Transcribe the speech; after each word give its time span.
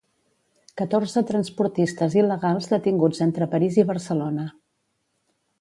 Catorze 0.81 1.21
transportistes 1.31 2.17
il·legals 2.21 2.71
detinguts 2.73 3.23
entre 3.29 3.51
París 3.55 3.81
i 3.85 3.89
Barcelona. 3.93 4.51